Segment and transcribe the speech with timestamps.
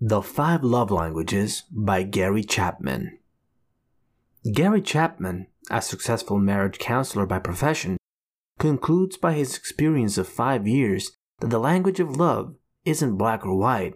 [0.00, 3.16] The Five Love Languages by Gary Chapman.
[4.52, 7.96] Gary Chapman, a successful marriage counselor by profession,
[8.58, 13.56] concludes by his experience of five years that the language of love isn't black or
[13.56, 13.94] white,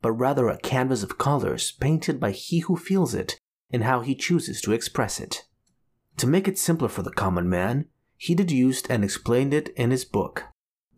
[0.00, 3.38] but rather a canvas of colors painted by he who feels it
[3.70, 5.44] and how he chooses to express it.
[6.16, 7.84] To make it simpler for the common man,
[8.16, 10.44] he deduced and explained it in his book,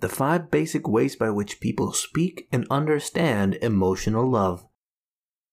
[0.01, 4.67] The Five Basic Ways by Which People Speak and Understand Emotional Love.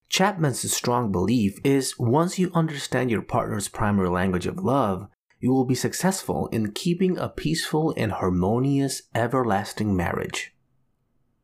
[0.08, 5.10] Chapman's strong belief is once you understand your partner's primary language of love,
[5.42, 10.56] you will be successful in keeping a peaceful and harmonious everlasting marriage.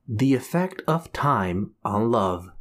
[0.07, 2.51] The effect of time on love.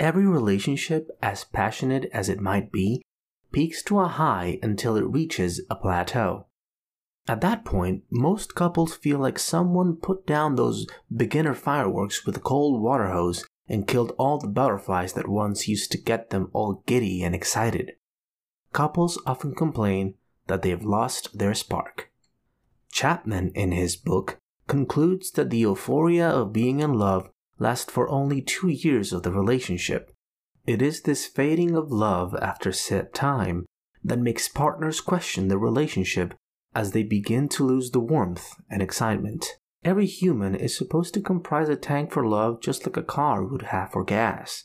[0.00, 3.02] Every relationship, as passionate as it might be,
[3.52, 6.46] peaks to a high until it reaches a plateau.
[7.30, 12.40] At that point, most couples feel like someone put down those beginner fireworks with a
[12.40, 16.82] cold water hose and killed all the butterflies that once used to get them all
[16.86, 17.92] giddy and excited.
[18.72, 20.14] Couples often complain
[20.48, 22.10] that they have lost their spark.
[22.90, 28.42] Chapman, in his book, concludes that the euphoria of being in love lasts for only
[28.42, 30.12] two years of the relationship.
[30.66, 33.66] It is this fading of love after set time
[34.02, 36.34] that makes partners question the relationship
[36.74, 39.58] as they begin to lose the warmth and excitement.
[39.84, 43.62] Every human is supposed to comprise a tank for love just like a car would
[43.62, 44.64] have for gas.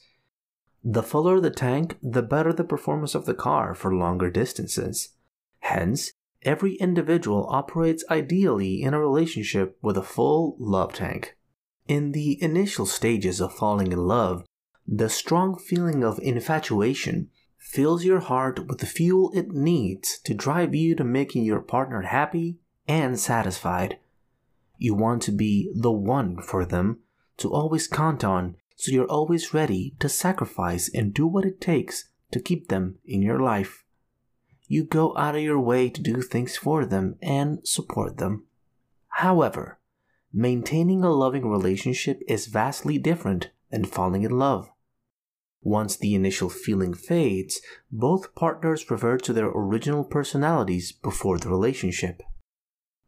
[0.83, 5.09] The fuller the tank, the better the performance of the car for longer distances.
[5.59, 6.11] Hence,
[6.43, 11.37] every individual operates ideally in a relationship with a full love tank.
[11.87, 14.45] In the initial stages of falling in love,
[14.87, 17.29] the strong feeling of infatuation
[17.65, 22.03] fills your heart with the fuel it needs to drive you to making your partner
[22.03, 23.97] happy and satisfied.
[24.77, 26.99] You want to be the one for them
[27.37, 32.07] to always count on, so you're always ready to sacrifice and do what it takes
[32.31, 33.83] to keep them in your life.
[34.67, 38.45] You go out of your way to do things for them and support them.
[39.07, 39.79] However,
[40.31, 44.69] maintaining a loving relationship is vastly different than falling in love.
[45.65, 47.59] Once the initial feeling fades,
[47.91, 52.21] both partners revert to their original personalities before the relationship.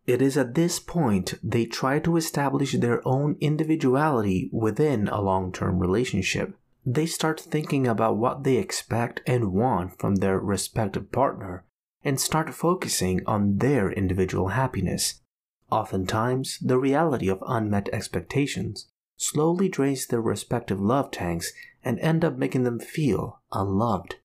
[0.07, 5.51] It is at this point they try to establish their own individuality within a long
[5.51, 6.57] term relationship.
[6.83, 11.63] They start thinking about what they expect and want from their respective partner
[12.03, 15.21] and start focusing on their individual happiness.
[15.69, 21.51] Oftentimes, the reality of unmet expectations slowly drains their respective love tanks
[21.83, 24.15] and end up making them feel unloved.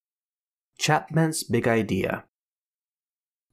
[0.78, 2.24] Chapman's big idea.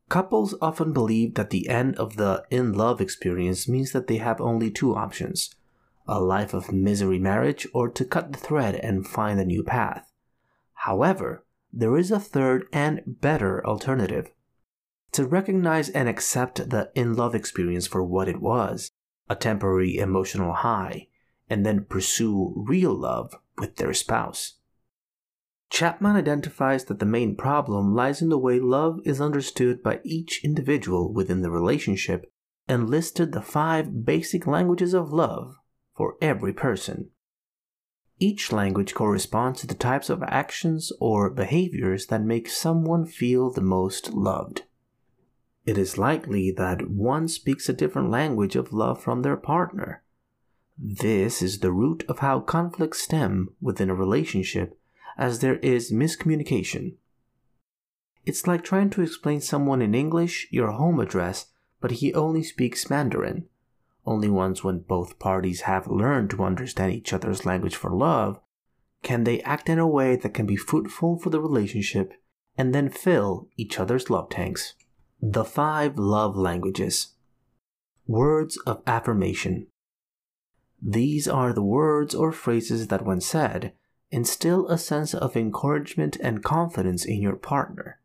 [0.10, 4.42] Couples often believe that the end of the in love experience means that they have
[4.42, 5.56] only two options
[6.08, 10.12] a life of misery marriage or to cut the thread and find a new path.
[10.74, 14.32] However, there is a third and better alternative.
[15.12, 18.90] To recognize and accept the in love experience for what it was
[19.30, 21.09] a temporary emotional high
[21.50, 24.56] and then pursue real love with their spouse.
[25.70, 30.44] Chapman identifies that the main problem lies in the way love is understood by each
[30.44, 32.32] individual within the relationship
[32.68, 35.56] and listed the five basic languages of love
[35.96, 37.10] for every person.
[38.20, 43.62] Each language corresponds to the types of actions or behaviors that make someone feel the
[43.62, 44.64] most loved.
[45.66, 50.04] It is likely that one speaks a different language of love from their partner,
[50.82, 54.80] this is the root of how conflicts stem within a relationship,
[55.18, 56.96] as there is miscommunication.
[58.26, 61.48] It's like trying to explain someone in English your home address,
[61.82, 63.46] but he only speaks Mandarin.
[64.06, 68.40] Only once when both parties have learned to understand each other's language for love
[69.04, 72.14] can they act in a way that can be fruitful for the relationship
[72.58, 74.76] and then fill each other's love tanks.
[75.22, 77.16] The five love languages.
[78.08, 79.68] Words of affirmation.
[80.82, 83.74] These are the words or phrases that, when said,
[84.12, 88.00] instill a sense of encouragement and confidence in your partner.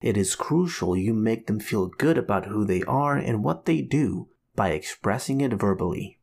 [0.00, 3.82] It is crucial you make them feel good about who they are and what they
[3.82, 6.18] do by expressing it verbally.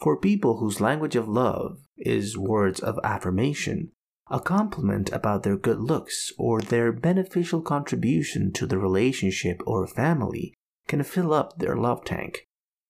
[0.00, 3.92] For people whose language of love is words of affirmation,
[4.30, 10.54] a compliment about their good looks or their beneficial contribution to the relationship or family
[10.88, 12.48] can fill up their love tank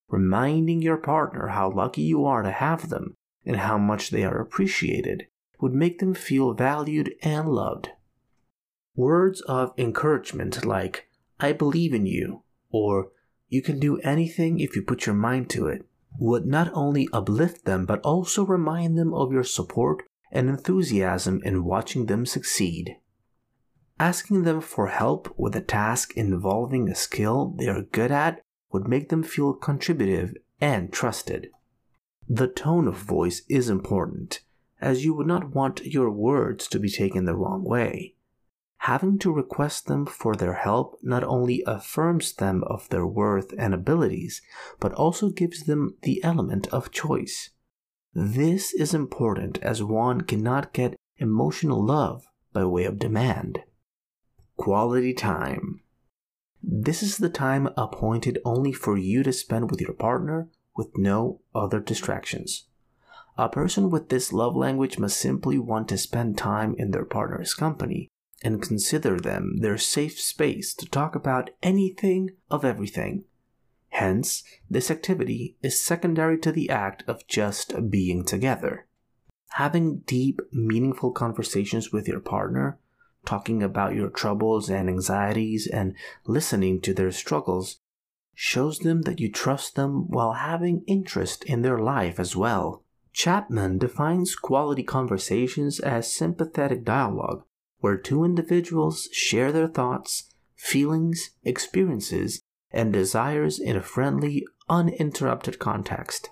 [0.08, 3.14] reminding your partner how lucky you are to have them
[3.44, 5.26] and how much they are appreciated
[5.60, 7.90] would make them feel valued and loved.
[8.96, 11.08] Words of encouragement like,
[11.40, 13.10] I believe in you, or
[13.48, 15.86] you can do anything if you put your mind to it,
[16.18, 21.64] would not only uplift them but also remind them of your support and enthusiasm in
[21.64, 22.96] watching them succeed.
[23.98, 28.43] Asking them for help with a task involving a skill they are good at
[28.74, 31.48] would make them feel contributive and trusted.
[32.28, 34.40] The tone of voice is important,
[34.80, 38.16] as you would not want your words to be taken the wrong way.
[38.78, 43.72] Having to request them for their help not only affirms them of their worth and
[43.72, 44.42] abilities,
[44.80, 47.50] but also gives them the element of choice.
[48.12, 53.62] This is important as one cannot get emotional love by way of demand.
[54.56, 55.83] Quality time.
[56.66, 61.42] This is the time appointed only for you to spend with your partner with no
[61.54, 62.68] other distractions.
[63.36, 67.52] A person with this love language must simply want to spend time in their partner's
[67.52, 68.08] company
[68.42, 73.24] and consider them their safe space to talk about anything of everything.
[73.90, 78.86] Hence, this activity is secondary to the act of just being together.
[79.50, 82.78] Having deep, meaningful conversations with your partner
[83.24, 85.94] talking about your troubles and anxieties and
[86.26, 87.78] listening to their struggles
[88.34, 92.82] shows them that you trust them while having interest in their life as well.
[93.12, 97.44] Chapman defines quality conversations as sympathetic dialogue,
[97.78, 102.42] where two individuals share their thoughts, feelings, experiences,
[102.72, 106.30] and desires in a friendly, uninterrupted context.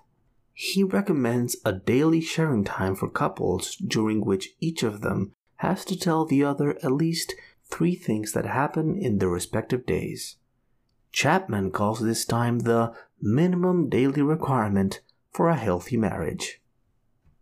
[0.53, 5.97] He recommends a daily sharing time for couples during which each of them has to
[5.97, 7.37] tell the other at least
[7.71, 10.35] three things that happen in their respective days.
[11.13, 15.01] Chapman calls this time the minimum daily requirement
[15.31, 16.61] for a healthy marriage.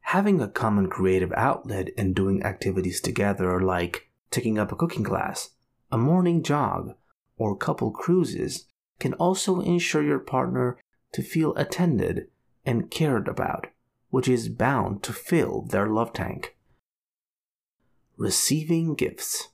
[0.00, 5.52] Having a common creative outlet and doing activities together like taking up a cooking class,
[5.90, 6.92] a morning jog,
[7.38, 8.66] or couple cruises
[8.98, 10.76] can also ensure your partner
[11.12, 12.28] to feel attended
[12.66, 13.68] and cared about,
[14.10, 16.54] which is bound to fill their love tank.
[18.20, 19.48] Receiving gifts.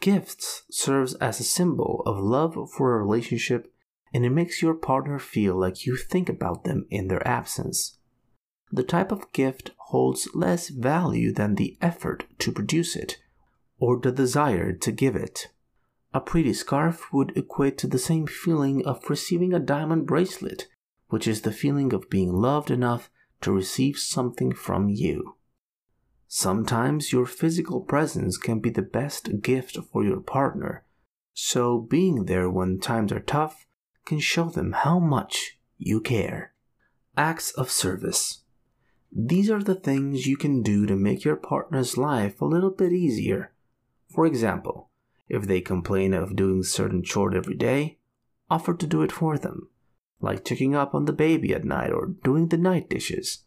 [0.00, 3.70] Gifts serves as a symbol of love for a relationship
[4.14, 7.98] and it makes your partner feel like you think about them in their absence.
[8.72, 13.18] The type of gift holds less value than the effort to produce it
[13.78, 15.48] or the desire to give it.
[16.14, 20.68] A pretty scarf would equate to the same feeling of receiving a diamond bracelet,
[21.08, 23.10] which is the feeling of being loved enough
[23.42, 25.34] to receive something from you.
[26.30, 30.84] Sometimes your physical presence can be the best gift for your partner,
[31.32, 33.66] so being there when times are tough
[34.04, 36.52] can show them how much you care.
[37.16, 38.42] Acts of service.
[39.10, 42.92] These are the things you can do to make your partner's life a little bit
[42.92, 43.54] easier.
[44.10, 44.90] For example,
[45.30, 47.98] if they complain of doing certain chore every day,
[48.50, 49.70] offer to do it for them,
[50.20, 53.44] like checking up on the baby at night or doing the night dishes.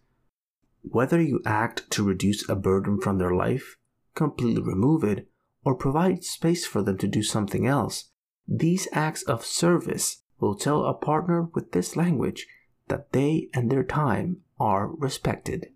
[0.84, 3.78] Whether you act to reduce a burden from their life,
[4.16, 5.28] completely remove it,
[5.64, 8.10] or provide space for them to do something else,
[8.48, 12.48] these acts of service will tell a partner with this language
[12.88, 15.70] that they and their time are respected.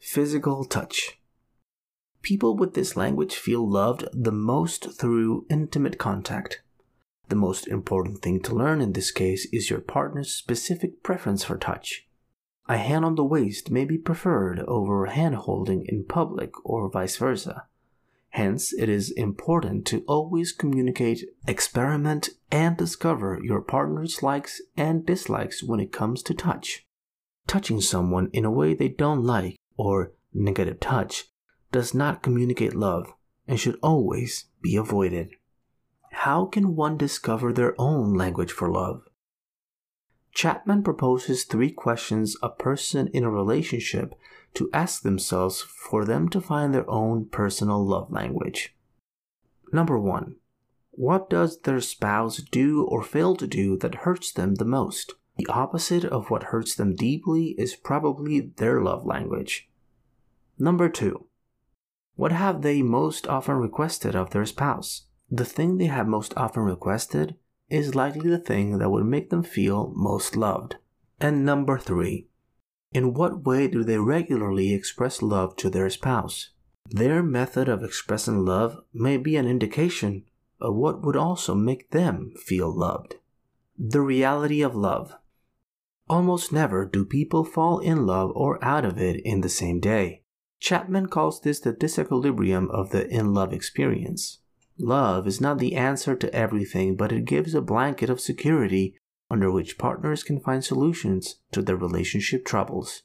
[0.00, 1.18] Physical touch.
[2.22, 6.62] People with this language feel loved the most through intimate contact.
[7.28, 11.56] The most important thing to learn in this case is your partner's specific preference for
[11.56, 12.06] touch.
[12.66, 17.16] A hand on the waist may be preferred over hand holding in public or vice
[17.16, 17.66] versa.
[18.30, 25.62] Hence, it is important to always communicate, experiment, and discover your partner's likes and dislikes
[25.62, 26.86] when it comes to touch.
[27.46, 31.26] Touching someone in a way they don't like or negative touch
[31.70, 33.12] does not communicate love
[33.46, 35.28] and should always be avoided.
[36.10, 39.02] How can one discover their own language for love?
[40.34, 44.14] Chapman proposes three questions a person in a relationship
[44.54, 48.74] to ask themselves for them to find their own personal love language.
[49.72, 50.36] Number one,
[50.90, 55.14] what does their spouse do or fail to do that hurts them the most?
[55.36, 59.68] The opposite of what hurts them deeply is probably their love language.
[60.58, 61.26] Number two,
[62.16, 65.06] what have they most often requested of their spouse?
[65.30, 67.36] The thing they have most often requested
[67.74, 70.76] is likely the thing that would make them feel most loved.
[71.20, 72.28] And number three,
[72.92, 76.50] in what way do they regularly express love to their spouse?
[76.90, 80.24] Their method of expressing love may be an indication
[80.60, 83.16] of what would also make them feel loved.
[83.76, 85.16] The reality of love.
[86.08, 90.22] Almost never do people fall in love or out of it in the same day.
[90.60, 94.38] Chapman calls this the disequilibrium of the in love experience.
[94.78, 98.96] Love is not the answer to everything, but it gives a blanket of security
[99.30, 103.02] under which partners can find solutions to their relationship troubles.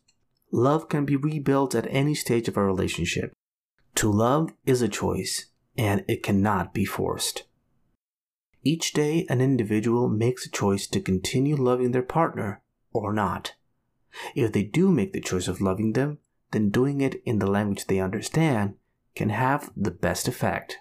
[0.51, 3.31] Love can be rebuilt at any stage of a relationship.
[3.95, 5.47] To love is a choice,
[5.77, 7.43] and it cannot be forced.
[8.63, 12.61] Each day, an individual makes a choice to continue loving their partner
[12.91, 13.53] or not.
[14.35, 16.17] If they do make the choice of loving them,
[16.51, 18.75] then doing it in the language they understand
[19.15, 20.77] can have the best effect.